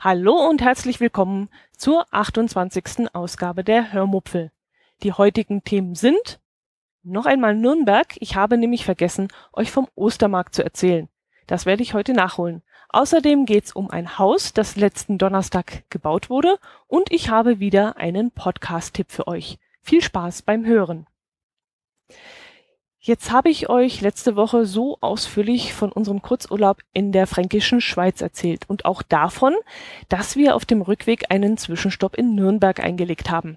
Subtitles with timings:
[0.00, 3.14] Hallo und herzlich willkommen zur 28.
[3.14, 4.52] Ausgabe der Hörmupfel.
[5.02, 6.40] Die heutigen Themen sind
[7.02, 8.16] noch einmal Nürnberg.
[8.20, 11.08] Ich habe nämlich vergessen, euch vom Ostermarkt zu erzählen.
[11.46, 12.62] Das werde ich heute nachholen.
[12.90, 18.30] Außerdem geht's um ein Haus, das letzten Donnerstag gebaut wurde und ich habe wieder einen
[18.30, 19.58] Podcast-Tipp für euch.
[19.80, 21.06] Viel Spaß beim Hören.
[23.00, 28.20] Jetzt habe ich euch letzte Woche so ausführlich von unserem Kurzurlaub in der fränkischen Schweiz
[28.20, 29.54] erzählt und auch davon,
[30.08, 33.56] dass wir auf dem Rückweg einen Zwischenstopp in Nürnberg eingelegt haben.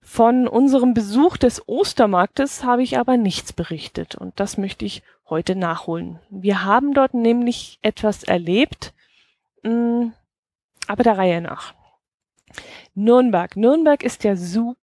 [0.00, 5.54] Von unserem Besuch des Ostermarktes habe ich aber nichts berichtet und das möchte ich heute
[5.54, 6.18] nachholen.
[6.30, 8.94] Wir haben dort nämlich etwas erlebt,
[9.62, 10.08] mm,
[10.86, 11.74] aber der Reihe nach.
[12.94, 13.56] Nürnberg.
[13.56, 14.76] Nürnberg ist ja super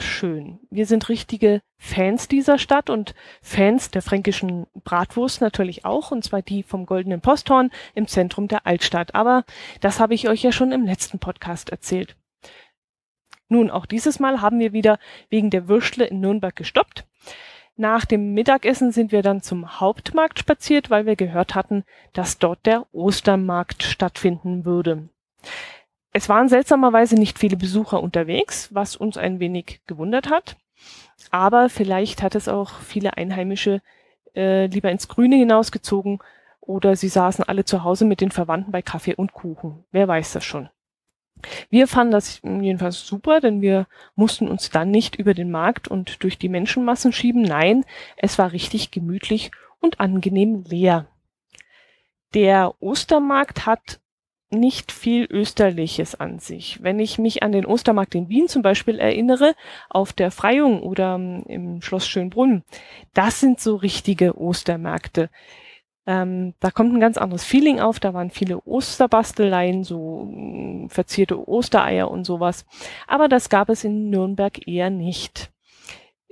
[0.00, 0.58] schön.
[0.70, 6.42] Wir sind richtige Fans dieser Stadt und Fans der fränkischen Bratwurst natürlich auch, und zwar
[6.42, 9.14] die vom Goldenen Posthorn im Zentrum der Altstadt.
[9.14, 9.44] Aber
[9.80, 12.16] das habe ich euch ja schon im letzten Podcast erzählt.
[13.48, 17.06] Nun, auch dieses Mal haben wir wieder wegen der Würstle in Nürnberg gestoppt.
[17.76, 22.66] Nach dem Mittagessen sind wir dann zum Hauptmarkt spaziert, weil wir gehört hatten, dass dort
[22.66, 25.08] der Ostermarkt stattfinden würde.
[26.12, 30.56] Es waren seltsamerweise nicht viele Besucher unterwegs, was uns ein wenig gewundert hat.
[31.30, 33.80] Aber vielleicht hat es auch viele Einheimische
[34.34, 36.18] äh, lieber ins Grüne hinausgezogen
[36.60, 39.84] oder sie saßen alle zu Hause mit den Verwandten bei Kaffee und Kuchen.
[39.90, 40.68] Wer weiß das schon.
[41.70, 46.22] Wir fanden das jedenfalls super, denn wir mussten uns dann nicht über den Markt und
[46.22, 47.42] durch die Menschenmassen schieben.
[47.42, 47.84] Nein,
[48.16, 51.06] es war richtig gemütlich und angenehm leer.
[52.34, 54.00] Der Ostermarkt hat
[54.52, 56.82] nicht viel Österliches an sich.
[56.82, 59.54] Wenn ich mich an den Ostermarkt in Wien zum Beispiel erinnere,
[59.88, 62.62] auf der Freiung oder im Schloss Schönbrunn,
[63.14, 65.30] das sind so richtige Ostermärkte.
[66.04, 68.00] Ähm, da kommt ein ganz anderes Feeling auf.
[68.00, 72.66] Da waren viele Osterbasteleien, so mm, verzierte Ostereier und sowas.
[73.06, 75.52] Aber das gab es in Nürnberg eher nicht.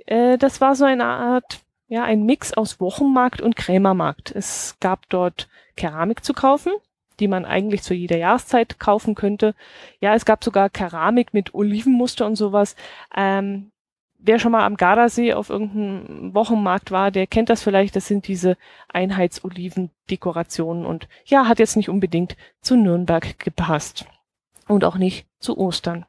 [0.06, 4.32] Äh, das war so eine Art, ja, ein Mix aus Wochenmarkt und Krämermarkt.
[4.32, 6.72] Es gab dort Keramik zu kaufen,
[7.20, 9.54] die man eigentlich zu jeder Jahreszeit kaufen könnte.
[10.00, 12.76] Ja, es gab sogar Keramik mit Olivenmuster und sowas.
[13.14, 13.70] Ähm,
[14.18, 17.96] wer schon mal am Gardasee auf irgendeinem Wochenmarkt war, der kennt das vielleicht.
[17.96, 18.56] Das sind diese
[18.88, 24.06] Einheitsoliven-Dekorationen und ja, hat jetzt nicht unbedingt zu Nürnberg gepasst
[24.68, 26.06] und auch nicht zu Ostern.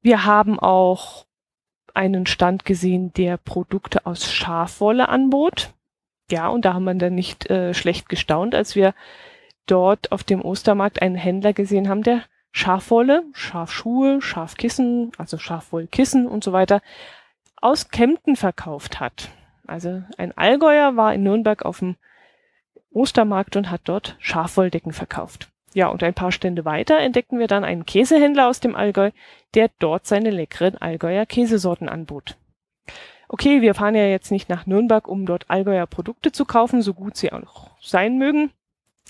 [0.00, 1.26] Wir haben auch
[1.94, 5.72] einen Stand gesehen, der Produkte aus Schafwolle anbot.
[6.30, 8.94] Ja, und da haben wir dann nicht äh, schlecht gestaunt, als wir
[9.66, 16.44] dort auf dem Ostermarkt einen Händler gesehen haben, der Schafwolle, Schafschuhe, Schafkissen, also Schafwollkissen und
[16.44, 16.82] so weiter
[17.60, 19.30] aus Kempten verkauft hat.
[19.66, 21.96] Also ein Allgäuer war in Nürnberg auf dem
[22.90, 25.48] Ostermarkt und hat dort Schafwolldecken verkauft.
[25.74, 29.10] Ja, und ein paar Stände weiter entdeckten wir dann einen Käsehändler aus dem Allgäu,
[29.54, 32.36] der dort seine leckeren Allgäuer Käsesorten anbot.
[33.28, 36.92] Okay, wir fahren ja jetzt nicht nach Nürnberg, um dort Allgäuer Produkte zu kaufen, so
[36.92, 38.50] gut sie auch sein mögen.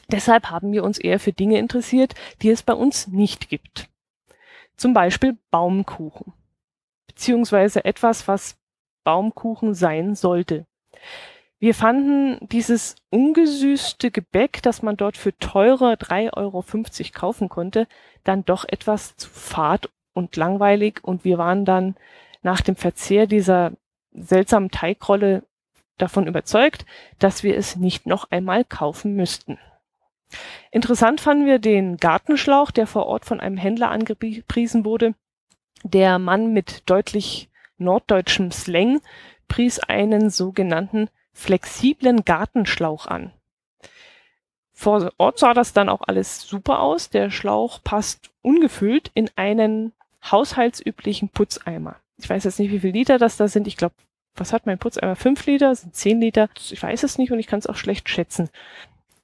[0.08, 3.88] Deshalb haben wir uns eher für Dinge interessiert, die es bei uns nicht gibt.
[4.76, 6.32] Zum Beispiel Baumkuchen.
[7.06, 8.56] Beziehungsweise etwas, was
[9.04, 10.66] Baumkuchen sein sollte.
[11.58, 16.64] Wir fanden dieses ungesüßte Gebäck, das man dort für teure 3,50 Euro
[17.12, 17.86] kaufen konnte,
[18.24, 21.94] dann doch etwas zu fad und langweilig und wir waren dann
[22.42, 23.72] nach dem Verzehr dieser
[24.12, 25.44] seltsamen Teigrolle
[25.98, 26.84] davon überzeugt,
[27.20, 29.59] dass wir es nicht noch einmal kaufen müssten.
[30.70, 35.15] Interessant fanden wir den Gartenschlauch, der vor Ort von einem Händler angepriesen wurde.
[35.84, 37.48] Der Mann mit deutlich
[37.78, 39.00] norddeutschem Slang
[39.48, 43.32] pries einen sogenannten flexiblen Gartenschlauch an.
[44.72, 47.10] Vor Ort sah das dann auch alles super aus.
[47.10, 49.92] Der Schlauch passt ungefüllt in einen
[50.31, 51.97] haushaltsüblichen Putzeimer.
[52.16, 53.66] Ich weiß jetzt nicht, wie viel Liter das da sind.
[53.66, 53.95] Ich glaube,
[54.34, 55.16] was hat mein Putzeimer?
[55.16, 55.74] Fünf Liter?
[55.74, 56.48] Sind zehn Liter?
[56.56, 58.48] Ich weiß es nicht und ich kann es auch schlecht schätzen.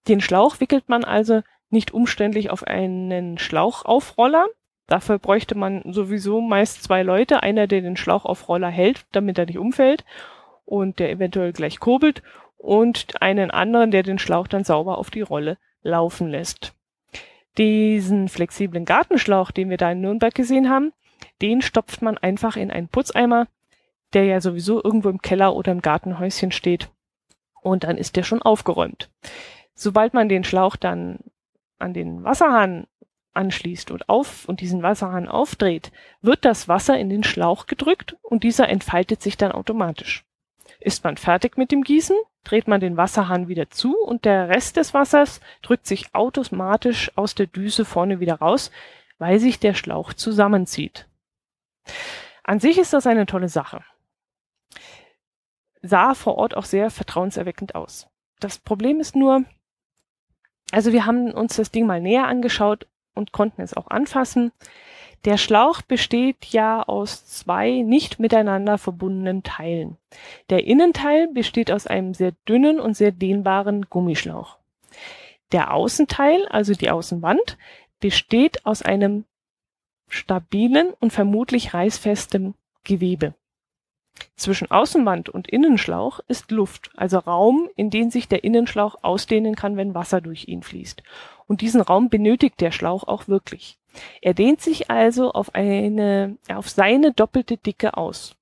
[0.08, 4.46] Den Schlauch wickelt man also nicht umständlich auf einen Schlauchaufroller.
[4.86, 7.42] Dafür bräuchte man sowieso meist zwei Leute.
[7.42, 10.04] Einer, der den Schlauchaufroller hält, damit er nicht umfällt
[10.64, 12.22] und der eventuell gleich kurbelt
[12.56, 16.74] und einen anderen, der den Schlauch dann sauber auf die Rolle laufen lässt.
[17.58, 20.92] Diesen flexiblen Gartenschlauch, den wir da in Nürnberg gesehen haben,
[21.42, 23.46] den stopft man einfach in einen Putzeimer,
[24.14, 26.88] der ja sowieso irgendwo im Keller oder im Gartenhäuschen steht.
[27.60, 29.10] Und dann ist der schon aufgeräumt.
[29.80, 31.20] Sobald man den Schlauch dann
[31.78, 32.88] an den Wasserhahn
[33.32, 38.42] anschließt und auf und diesen Wasserhahn aufdreht, wird das Wasser in den Schlauch gedrückt und
[38.42, 40.24] dieser entfaltet sich dann automatisch.
[40.80, 44.76] Ist man fertig mit dem Gießen, dreht man den Wasserhahn wieder zu und der Rest
[44.76, 48.72] des Wassers drückt sich automatisch aus der Düse vorne wieder raus,
[49.18, 51.06] weil sich der Schlauch zusammenzieht.
[52.42, 53.84] An sich ist das eine tolle Sache.
[55.82, 58.08] Sah vor Ort auch sehr vertrauenserweckend aus.
[58.40, 59.44] Das Problem ist nur,
[60.70, 64.52] also wir haben uns das Ding mal näher angeschaut und konnten es auch anfassen.
[65.24, 69.96] Der Schlauch besteht ja aus zwei nicht miteinander verbundenen Teilen.
[70.48, 74.58] Der Innenteil besteht aus einem sehr dünnen und sehr dehnbaren Gummischlauch.
[75.50, 77.58] Der Außenteil, also die Außenwand,
[78.00, 79.24] besteht aus einem
[80.08, 82.54] stabilen und vermutlich reißfestem
[82.84, 83.34] Gewebe.
[84.36, 89.76] Zwischen Außenwand und Innenschlauch ist Luft, also Raum, in den sich der Innenschlauch ausdehnen kann,
[89.76, 91.02] wenn Wasser durch ihn fließt.
[91.46, 93.78] Und diesen Raum benötigt der Schlauch auch wirklich.
[94.22, 98.36] Er dehnt sich also auf eine, auf seine doppelte Dicke aus.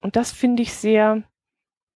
[0.00, 1.22] Und das finde ich sehr,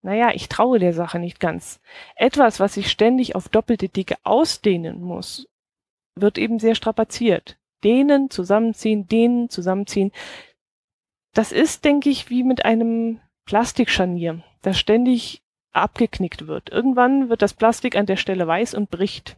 [0.02, 1.80] naja, ich traue der Sache nicht ganz.
[2.16, 5.48] Etwas, was sich ständig auf doppelte Dicke ausdehnen muss,
[6.14, 7.56] wird eben sehr strapaziert.
[7.82, 10.12] Dehnen, zusammenziehen, dehnen, zusammenziehen.
[11.34, 15.42] Das ist, denke ich, wie mit einem Plastikscharnier, das ständig
[15.72, 16.70] abgeknickt wird.
[16.70, 19.36] Irgendwann wird das Plastik an der Stelle weiß und bricht.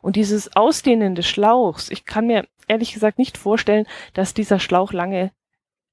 [0.00, 4.92] Und dieses Ausdehnen des Schlauchs, ich kann mir ehrlich gesagt nicht vorstellen, dass dieser Schlauch
[4.92, 5.32] lange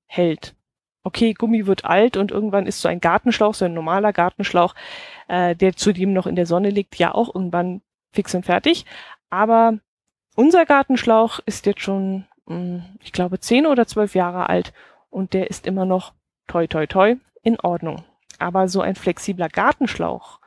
[0.06, 0.56] hält.
[1.04, 4.74] Okay, Gummi wird alt und irgendwann ist so ein Gartenschlauch, so ein normaler Gartenschlauch,
[5.28, 7.82] äh, der zudem noch in der Sonne liegt, ja auch irgendwann
[8.14, 8.86] fix und fertig.
[9.30, 9.80] Aber
[10.36, 14.74] unser Gartenschlauch ist jetzt schon ich glaube, zehn oder zwölf Jahre alt
[15.10, 16.14] und der ist immer noch
[16.48, 18.04] toi toi toi in Ordnung.
[18.40, 20.40] Aber so ein flexibler Gartenschlauch,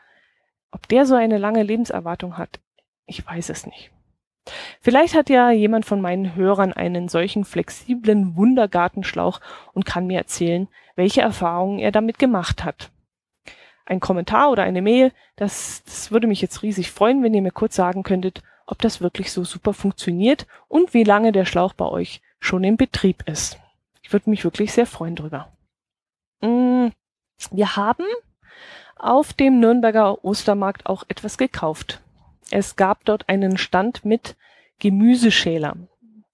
[0.70, 2.60] ob der so eine lange Lebenserwartung hat,
[3.06, 3.90] ich weiß es nicht.
[4.80, 9.40] Vielleicht hat ja jemand von meinen Hörern einen solchen flexiblen Wundergartenschlauch
[9.72, 12.90] und kann mir erzählen, welche Erfahrungen er damit gemacht hat.
[13.86, 17.52] Ein Kommentar oder eine Mail, das, das würde mich jetzt riesig freuen, wenn ihr mir
[17.52, 21.86] kurz sagen könntet, ob das wirklich so super funktioniert und wie lange der Schlauch bei
[21.86, 23.58] euch schon in Betrieb ist.
[24.02, 25.52] Ich würde mich wirklich sehr freuen drüber.
[26.40, 26.88] Mm,
[27.50, 28.04] wir haben
[28.96, 32.00] auf dem Nürnberger Ostermarkt auch etwas gekauft.
[32.50, 34.36] Es gab dort einen Stand mit
[34.78, 35.76] Gemüseschäler.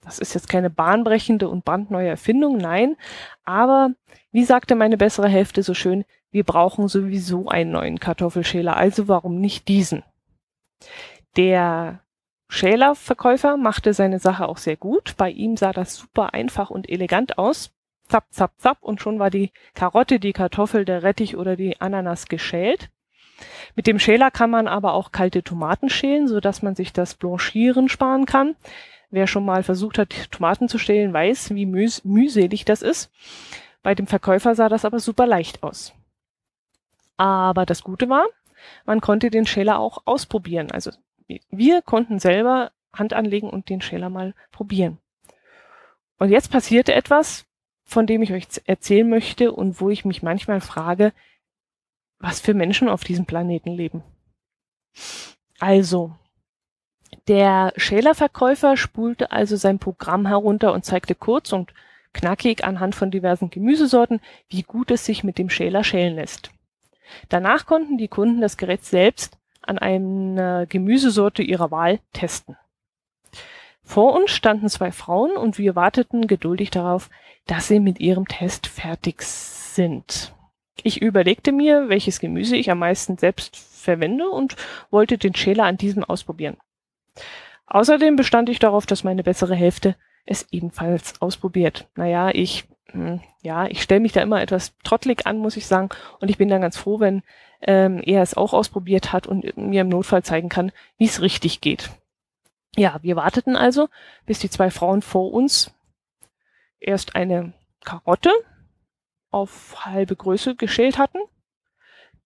[0.02, 2.96] Das ist jetzt keine bahnbrechende und brandneue Erfindung, nein.
[3.44, 3.90] Aber
[4.32, 9.40] wie sagte meine bessere Hälfte so schön, wir brauchen sowieso einen neuen Kartoffelschäler, also warum
[9.40, 10.02] nicht diesen?
[11.36, 12.01] Der
[12.52, 15.16] Schälerverkäufer machte seine Sache auch sehr gut.
[15.16, 17.72] Bei ihm sah das super einfach und elegant aus.
[18.08, 22.28] Zapp, zapp, zapp und schon war die Karotte, die Kartoffel, der Rettich oder die Ananas
[22.28, 22.90] geschält.
[23.74, 27.14] Mit dem Schäler kann man aber auch kalte Tomaten schälen, so dass man sich das
[27.14, 28.54] Blanchieren sparen kann.
[29.08, 33.10] Wer schon mal versucht hat, Tomaten zu schälen, weiß, wie mühs mühselig das ist.
[33.82, 35.94] Bei dem Verkäufer sah das aber super leicht aus.
[37.16, 38.26] Aber das Gute war,
[38.84, 40.70] man konnte den Schäler auch ausprobieren.
[40.70, 40.90] Also
[41.50, 44.98] wir konnten selber Hand anlegen und den Schäler mal probieren.
[46.18, 47.46] Und jetzt passierte etwas,
[47.84, 51.12] von dem ich euch erzählen möchte und wo ich mich manchmal frage,
[52.18, 54.02] was für Menschen auf diesem Planeten leben.
[55.58, 56.14] Also,
[57.28, 61.72] der Schälerverkäufer spulte also sein Programm herunter und zeigte kurz und
[62.12, 66.50] knackig anhand von diversen Gemüsesorten, wie gut es sich mit dem Schäler schälen lässt.
[67.28, 72.56] Danach konnten die Kunden das Gerät selbst an einer Gemüsesorte ihrer Wahl testen.
[73.82, 77.10] Vor uns standen zwei Frauen und wir warteten geduldig darauf,
[77.46, 80.34] dass sie mit ihrem Test fertig sind.
[80.82, 84.56] Ich überlegte mir, welches Gemüse ich am meisten selbst verwende und
[84.90, 86.56] wollte den Schäler an diesem ausprobieren.
[87.66, 91.88] Außerdem bestand ich darauf, dass meine bessere Hälfte es ebenfalls ausprobiert.
[91.96, 95.88] Naja, ich, hm, ja, ich stelle mich da immer etwas trottelig an, muss ich sagen,
[96.20, 97.22] und ich bin dann ganz froh, wenn
[97.62, 101.60] ähm, er es auch ausprobiert hat und mir im Notfall zeigen kann, wie es richtig
[101.60, 101.90] geht.
[102.76, 103.88] Ja, wir warteten also,
[104.26, 105.72] bis die zwei Frauen vor uns
[106.80, 107.52] erst eine
[107.84, 108.30] Karotte
[109.30, 111.18] auf halbe Größe geschält hatten,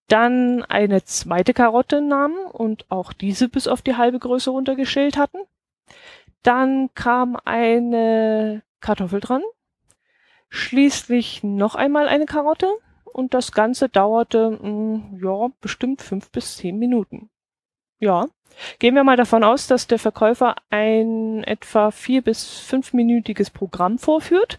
[0.08, 5.38] dann eine zweite Karotte nahmen und auch diese bis auf die halbe Größe runtergeschält hatten.
[6.42, 9.42] Dann kam eine Kartoffel dran,
[10.48, 12.70] schließlich noch einmal eine Karotte
[13.16, 17.30] und das Ganze dauerte, mh, hm, ja, bestimmt fünf bis zehn Minuten.
[17.98, 18.26] Ja.
[18.78, 24.58] Gehen wir mal davon aus, dass der Verkäufer ein etwa vier bis fünfminütiges Programm vorführt.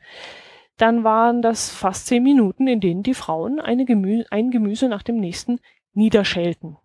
[0.77, 5.17] Dann waren das fast zehn Minuten, in denen die Frauen Gemü ein Gemüse nach dem
[5.19, 5.59] nächsten
[5.93, 6.77] niederschälten.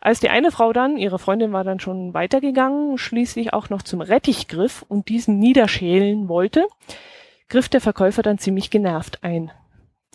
[0.00, 4.00] Als die eine Frau dann, ihre Freundin war dann schon weitergegangen, schließlich auch noch zum
[4.00, 6.66] Rettich griff und diesen niederschälen wollte,
[7.48, 9.50] griff der Verkäufer dann ziemlich genervt ein.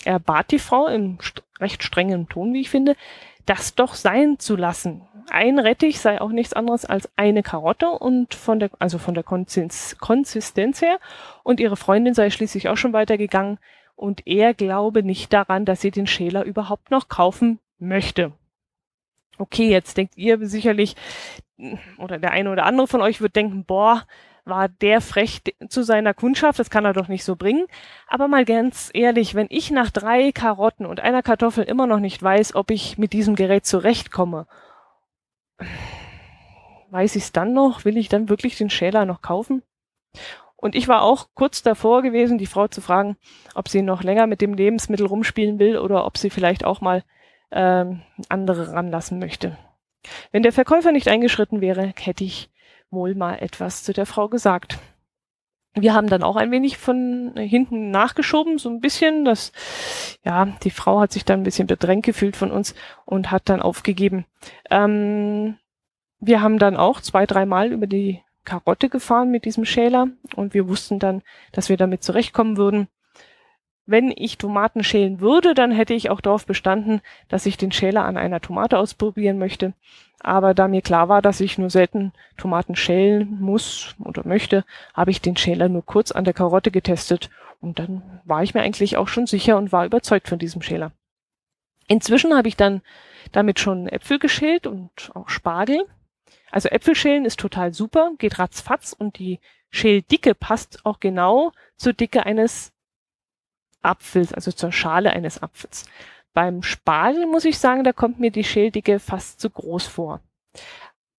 [0.04, 2.98] Er bat die Frau im st recht strengen Ton, wie ich finde,
[3.46, 5.08] das doch sein zu lassen.
[5.30, 9.24] Ein Rettich sei auch nichts anderes als eine Karotte und von der, also von der
[9.24, 11.00] Konsistenz her.
[11.44, 13.58] Und ihre Freundin sei schließlich auch schon weitergegangen
[13.96, 18.34] und er glaube nicht daran, dass sie den Schäler überhaupt noch kaufen möchte.
[19.38, 20.96] Okay, jetzt denkt ihr sicherlich,
[21.98, 24.04] oder der eine oder andere von euch wird denken, boah,
[24.46, 27.66] war der frech zu seiner Kundschaft, das kann er doch nicht so bringen.
[28.08, 32.22] Aber mal ganz ehrlich, wenn ich nach drei Karotten und einer Kartoffel immer noch nicht
[32.22, 34.48] weiß, ob ich mit diesem Gerät zurechtkomme,
[36.92, 37.86] weiß ich es dann noch?
[37.86, 39.64] Will ich dann wirklich den Schäler noch kaufen?
[40.56, 43.18] Und ich war auch kurz davor gewesen, die Frau zu fragen,
[43.54, 47.04] ob sie noch länger mit dem Lebensmittel rumspielen will oder ob sie vielleicht auch mal
[47.52, 49.58] ähm, andere ranlassen möchte.
[50.32, 52.50] Wenn der Verkäufer nicht eingeschritten wäre, hätte ich
[52.96, 54.80] wohl mal etwas zu der Frau gesagt.
[55.78, 59.26] Wir haben dann auch ein wenig von hinten nachgeschoben, so ein bisschen.
[59.26, 59.52] Das,
[60.24, 62.74] ja, die Frau hat sich dann ein bisschen bedrängt gefühlt von uns
[63.04, 64.26] und hat dann aufgegeben.
[64.72, 65.58] Ähm,
[66.20, 70.70] wir haben dann auch zwei, dreimal über die Karotte gefahren mit diesem Schäler und wir
[70.70, 72.88] wussten dann, dass wir damit zurechtkommen würden.
[73.88, 78.06] Wenn ich Tomaten schälen würde, dann hätte ich auch darauf bestanden, dass ich den Schäler
[78.06, 79.74] an einer Tomate ausprobieren möchte.
[80.20, 84.66] Aber da mir klar war, dass ich nur selten Tomaten schälen muss oder möchte,
[84.96, 87.30] habe ich den Schäler nur kurz an der Karotte getestet
[87.62, 90.92] und dann war ich mir eigentlich auch schon sicher und war überzeugt von diesem Schäler.
[91.88, 92.82] Inzwischen habe ich dann
[93.32, 95.86] damit schon Äpfel geschält und auch Spargel.
[96.50, 99.40] Also Äpfelschälen ist total super, geht ratzfatz und die
[99.70, 102.72] Schäldicke passt auch genau zur Dicke eines
[103.86, 105.86] Apfels, also zur Schale eines Apfels.
[106.34, 110.20] Beim Spargel muss ich sagen, da kommt mir die Schäldicke fast zu groß vor.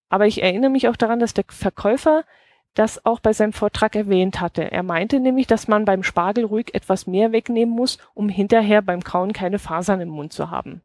[0.08, 2.25] Aber ich erinnere mich auch daran, dass der Verkäufer
[2.75, 4.70] das auch bei seinem Vortrag erwähnt hatte.
[4.70, 9.02] Er meinte nämlich, dass man beim Spargel ruhig etwas mehr wegnehmen muss, um hinterher beim
[9.02, 10.82] Kauen keine Fasern im Mund zu haben.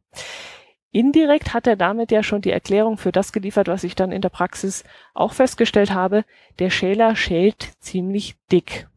[0.90, 4.20] Indirekt hat er damit ja schon die Erklärung für das geliefert, was ich dann in
[4.20, 4.84] der Praxis
[5.14, 6.24] auch festgestellt habe.
[6.58, 8.88] Der Schäler schält ziemlich dick.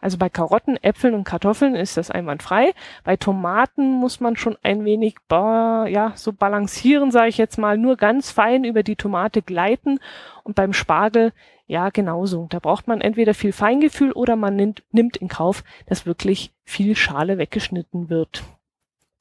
[0.00, 2.74] Also bei Karotten, Äpfeln und Kartoffeln ist das einwandfrei.
[3.04, 7.96] Bei Tomaten muss man schon ein wenig, ja, so balancieren, sage ich jetzt mal, nur
[7.96, 9.98] ganz fein über die Tomate gleiten.
[10.42, 11.32] Und beim Spargel,
[11.66, 12.46] ja, genauso.
[12.50, 16.94] Da braucht man entweder viel Feingefühl oder man nimmt, nimmt in Kauf, dass wirklich viel
[16.96, 18.42] Schale weggeschnitten wird.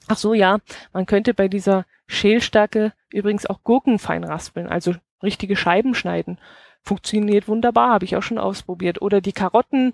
[0.08, 0.58] Ach so, ja,
[0.92, 6.38] man könnte bei dieser Schälstärke übrigens auch Gurken fein raspeln, also richtige Scheiben schneiden.
[6.82, 9.02] Funktioniert wunderbar, habe ich auch schon ausprobiert.
[9.02, 9.94] Oder die Karotten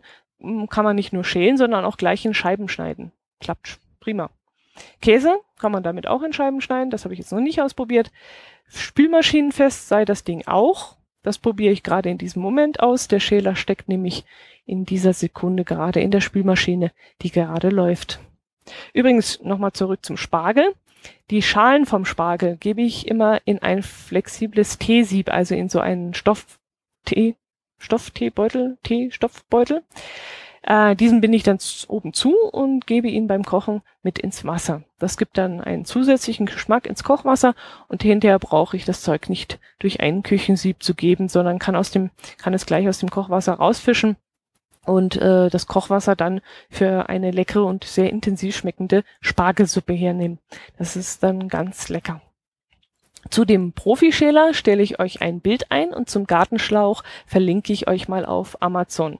[0.70, 3.12] kann man nicht nur schälen, sondern auch gleich in Scheiben schneiden.
[3.40, 4.30] Klappt prima.
[5.02, 6.90] Käse kann man damit auch in Scheiben schneiden.
[6.90, 8.12] Das habe ich jetzt noch nicht ausprobiert.
[8.68, 10.96] Spülmaschinenfest sei das Ding auch.
[11.22, 13.08] Das probiere ich gerade in diesem Moment aus.
[13.08, 14.26] Der Schäler steckt nämlich
[14.66, 16.92] in dieser Sekunde gerade in der Spülmaschine,
[17.22, 18.20] die gerade läuft.
[18.94, 20.74] Übrigens nochmal zurück zum Spargel.
[21.30, 26.14] Die Schalen vom Spargel gebe ich immer in ein flexibles Teesieb, also in so einen
[26.14, 27.36] Stofftee,
[27.80, 29.84] Stoffteebeutel, Tee-Stoffbeutel.
[30.62, 31.58] Äh, diesen binde ich dann
[31.88, 34.84] oben zu und gebe ihn beim Kochen mit ins Wasser.
[35.00, 37.56] Das gibt dann einen zusätzlichen Geschmack ins Kochwasser
[37.88, 41.92] und hinterher brauche ich das Zeug nicht durch einen Küchensieb zu geben, sondern kann aus
[41.92, 44.18] dem, kann es gleich aus dem Kochwasser rausfischen
[44.86, 50.40] und äh, das Kochwasser dann für eine leckere und sehr intensiv schmeckende Spargelsuppe hernehmen.
[50.78, 52.22] Das ist dann ganz lecker.
[53.30, 58.08] Zu dem Profischäler stelle ich euch ein Bild ein und zum Gartenschlauch verlinke ich euch
[58.08, 59.20] mal auf Amazon.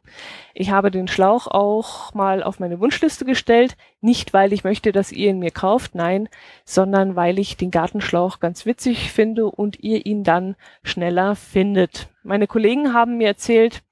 [0.54, 5.12] Ich habe den Schlauch auch mal auf meine Wunschliste gestellt, nicht weil ich möchte, dass
[5.12, 6.30] ihr ihn mir kauft, nein,
[6.66, 12.08] sondern weil ich den Gartenschlauch ganz witzig finde und ihr ihn dann schneller findet.
[12.24, 13.84] Meine Kollegen haben mir erzählt,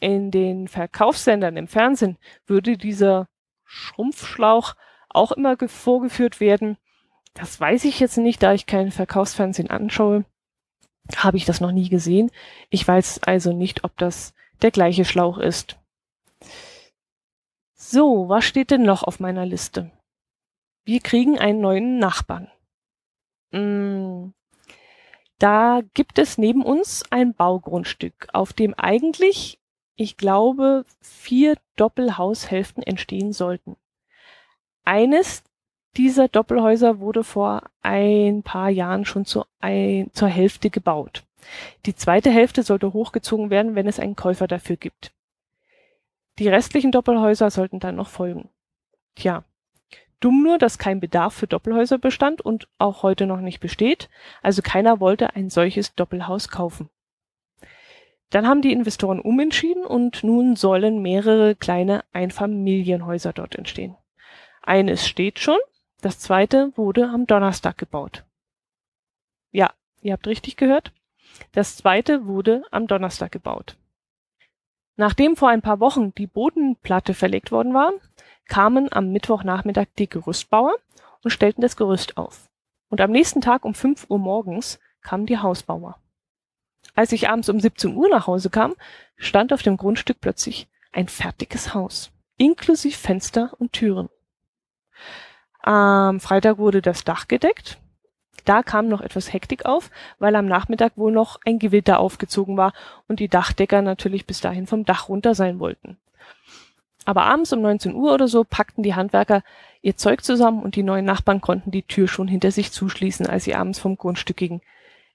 [0.00, 3.28] in den Verkaufssendern im Fernsehen würde dieser
[3.64, 4.74] Schrumpfschlauch
[5.08, 6.78] auch immer vorgeführt werden
[7.34, 10.24] das weiß ich jetzt nicht, da ich kein Verkaufsfernsehen anschaue.
[11.16, 12.30] Habe ich das noch nie gesehen.
[12.70, 15.78] Ich weiß also nicht, ob das der gleiche Schlauch ist.
[17.74, 19.90] So, was steht denn noch auf meiner Liste?
[20.84, 22.50] Wir kriegen einen neuen Nachbarn.
[23.52, 24.32] Hm,
[25.38, 29.58] da gibt es neben uns ein Baugrundstück, auf dem eigentlich,
[29.96, 33.76] ich glaube, vier Doppelhaushälften entstehen sollten.
[34.84, 35.42] Eines
[35.96, 41.24] dieser Doppelhäuser wurde vor ein paar Jahren schon zu ein, zur Hälfte gebaut.
[41.86, 45.12] Die zweite Hälfte sollte hochgezogen werden, wenn es einen Käufer dafür gibt.
[46.38, 48.48] Die restlichen Doppelhäuser sollten dann noch folgen.
[49.16, 49.44] Tja,
[50.22, 54.08] Dumm nur, dass kein Bedarf für Doppelhäuser bestand und auch heute noch nicht besteht,
[54.40, 56.88] also keiner wollte ein solches Doppelhaus kaufen.
[58.30, 63.96] Dann haben die Investoren umentschieden und nun sollen mehrere kleine Einfamilienhäuser dort entstehen.
[64.62, 65.58] Eines steht schon,
[66.02, 68.24] das zweite wurde am Donnerstag gebaut.
[69.52, 70.92] Ja, ihr habt richtig gehört.
[71.52, 73.76] Das zweite wurde am Donnerstag gebaut.
[74.96, 77.92] Nachdem vor ein paar Wochen die Bodenplatte verlegt worden war,
[78.46, 80.74] kamen am Mittwochnachmittag die Gerüstbauer
[81.22, 82.50] und stellten das Gerüst auf.
[82.88, 85.98] Und am nächsten Tag um 5 Uhr morgens kamen die Hausbauer.
[86.96, 88.74] Als ich abends um 17 Uhr nach Hause kam,
[89.16, 94.08] stand auf dem Grundstück plötzlich ein fertiges Haus, inklusive Fenster und Türen.
[95.62, 97.78] Am Freitag wurde das Dach gedeckt.
[98.44, 102.72] Da kam noch etwas Hektik auf, weil am Nachmittag wohl noch ein Gewitter aufgezogen war
[103.06, 105.98] und die Dachdecker natürlich bis dahin vom Dach runter sein wollten.
[107.04, 109.42] Aber abends um 19 Uhr oder so packten die Handwerker
[109.80, 113.44] ihr Zeug zusammen und die neuen Nachbarn konnten die Tür schon hinter sich zuschließen, als
[113.44, 114.62] sie abends vom Grundstück gingen.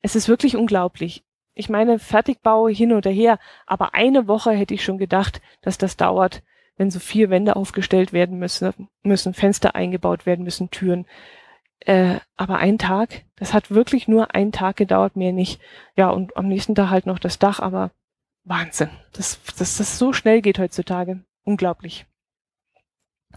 [0.02, 1.24] Es ist wirklich unglaublich.
[1.54, 5.98] Ich meine, Fertigbau hin oder her, aber eine Woche hätte ich schon gedacht, dass das
[5.98, 6.44] dauert,
[6.78, 11.06] wenn so vier Wände aufgestellt werden müssen, müssen Fenster eingebaut werden müssen, Türen.
[11.80, 15.60] Äh, aber ein Tag, das hat wirklich nur einen Tag gedauert, mehr nicht.
[15.96, 17.92] Ja, und am nächsten Tag halt noch das Dach, aber
[18.44, 21.24] Wahnsinn, dass das, das so schnell geht heutzutage.
[21.44, 22.06] Unglaublich.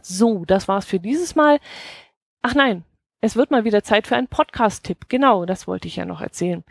[0.02, 1.58] So, das war's für dieses Mal.
[2.42, 2.84] Ach nein,
[3.20, 5.08] es wird mal wieder Zeit für einen Podcast-Tipp.
[5.08, 6.64] Genau, das wollte ich ja noch erzählen.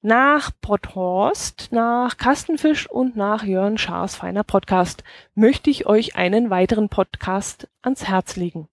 [0.00, 5.02] Nach Potthorst, nach Kastenfisch und nach Jörn Schaas feiner Podcast
[5.34, 8.68] möchte ich euch einen weiteren Podcast ans Herz legen.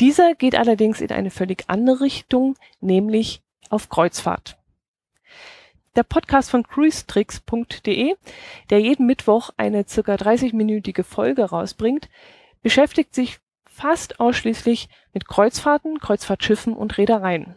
[0.00, 4.58] Dieser geht allerdings in eine völlig andere Richtung, nämlich auf Kreuzfahrt
[5.98, 8.14] der Podcast von cruisetricks.de,
[8.70, 12.08] der jeden Mittwoch eine circa 30-minütige Folge rausbringt,
[12.62, 17.56] beschäftigt sich fast ausschließlich mit Kreuzfahrten, Kreuzfahrtschiffen und Reedereien.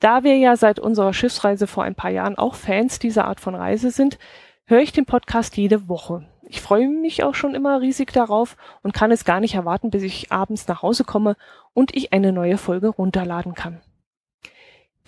[0.00, 3.54] Da wir ja seit unserer Schiffsreise vor ein paar Jahren auch Fans dieser Art von
[3.54, 4.18] Reise sind,
[4.64, 6.28] höre ich den Podcast jede Woche.
[6.42, 10.02] Ich freue mich auch schon immer riesig darauf und kann es gar nicht erwarten, bis
[10.02, 11.36] ich abends nach Hause komme
[11.74, 13.80] und ich eine neue Folge runterladen kann.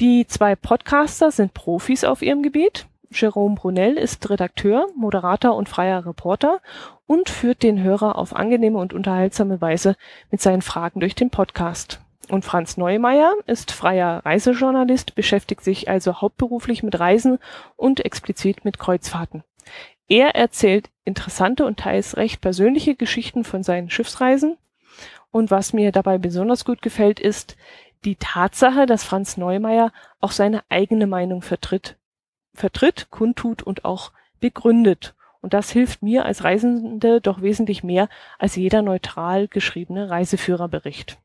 [0.00, 2.86] Die zwei Podcaster sind Profis auf ihrem Gebiet.
[3.10, 6.60] Jerome Brunel ist Redakteur, Moderator und freier Reporter
[7.06, 9.96] und führt den Hörer auf angenehme und unterhaltsame Weise
[10.30, 12.00] mit seinen Fragen durch den Podcast.
[12.30, 17.40] Und Franz Neumeier ist freier Reisejournalist, beschäftigt sich also hauptberuflich mit Reisen
[17.76, 19.42] und explizit mit Kreuzfahrten.
[20.08, 24.58] Er erzählt interessante und teils recht persönliche Geschichten von seinen Schiffsreisen.
[25.32, 27.56] Und was mir dabei besonders gut gefällt, ist,
[28.04, 31.96] die Tatsache, dass Franz Neumeier auch seine eigene Meinung vertritt,
[32.54, 35.14] vertritt, kundtut und auch begründet.
[35.40, 41.18] Und das hilft mir als Reisende doch wesentlich mehr als jeder neutral geschriebene Reiseführerbericht.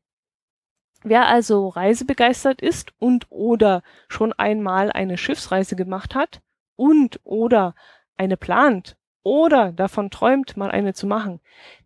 [1.02, 6.40] Wer also reisebegeistert ist und oder schon einmal eine Schiffsreise gemacht hat
[6.74, 7.74] und oder
[8.16, 11.40] eine plant oder davon träumt, mal eine zu machen,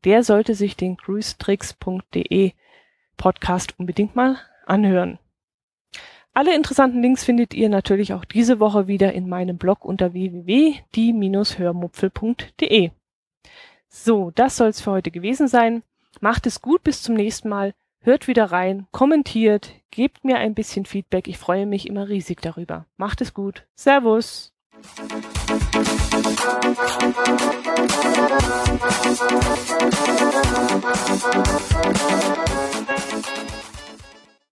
[0.04, 2.52] der sollte sich den cruisetricks.de
[3.16, 5.18] Podcast unbedingt mal anhören.
[6.32, 12.90] Alle interessanten Links findet ihr natürlich auch diese Woche wieder in meinem Blog unter www.die-hörmupfel.de.
[13.88, 15.82] So, das soll's für heute gewesen sein.
[16.20, 17.74] Macht es gut, bis zum nächsten Mal.
[18.02, 21.28] Hört wieder rein, kommentiert, gebt mir ein bisschen Feedback.
[21.28, 22.86] Ich freue mich immer riesig darüber.
[22.96, 23.66] Macht es gut.
[23.74, 24.54] Servus.